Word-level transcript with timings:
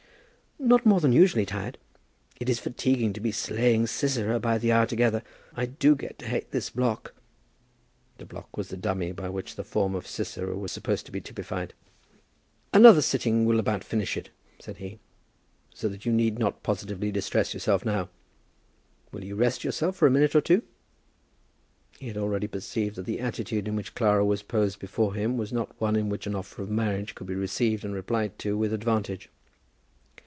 "Not 0.63 0.85
more 0.85 0.99
than 0.99 1.11
usually 1.11 1.47
tired. 1.47 1.79
It 2.39 2.47
is 2.47 2.59
fatiguing 2.59 3.13
to 3.13 3.19
be 3.19 3.31
slaying 3.31 3.87
Sisera 3.87 4.39
by 4.39 4.59
the 4.59 4.71
hour 4.71 4.85
together. 4.85 5.23
I 5.55 5.65
do 5.65 5.95
get 5.95 6.19
to 6.19 6.27
hate 6.27 6.51
this 6.51 6.69
block." 6.69 7.15
The 8.19 8.27
block 8.27 8.55
was 8.55 8.69
the 8.69 8.77
dummy 8.77 9.11
by 9.11 9.27
which 9.27 9.55
the 9.55 9.63
form 9.63 9.95
of 9.95 10.05
Sisera 10.05 10.55
was 10.55 10.71
supposed 10.71 11.07
to 11.07 11.11
be 11.11 11.19
typified. 11.19 11.73
"Another 12.71 13.01
sitting 13.01 13.45
will 13.45 13.57
about 13.59 13.83
finish 13.83 14.15
it," 14.15 14.29
said 14.59 14.77
he, 14.77 14.99
"so 15.73 15.89
that 15.89 16.05
you 16.05 16.11
need 16.11 16.37
not 16.37 16.61
positively 16.61 17.11
distress 17.11 17.55
yourself 17.55 17.83
now. 17.83 18.09
Will 19.11 19.23
you 19.23 19.33
rest 19.35 19.63
yourself 19.63 19.95
for 19.95 20.07
a 20.07 20.11
minute 20.11 20.35
or 20.35 20.41
two?" 20.41 20.61
He 21.97 22.07
had 22.07 22.17
already 22.17 22.45
perceived 22.45 22.97
that 22.97 23.07
the 23.07 23.19
attitude 23.19 23.67
in 23.67 23.75
which 23.75 23.95
Clara 23.95 24.23
was 24.23 24.43
posed 24.43 24.77
before 24.77 25.15
him 25.15 25.37
was 25.37 25.51
not 25.51 25.81
one 25.81 25.95
in 25.95 26.07
which 26.07 26.27
an 26.27 26.35
offer 26.35 26.61
of 26.61 26.69
marriage 26.69 27.15
could 27.15 27.25
be 27.25 27.33
received 27.33 27.83
and 27.83 27.95
replied 27.95 28.37
to 28.37 28.55
with 28.55 28.71
advantage. 28.71 29.27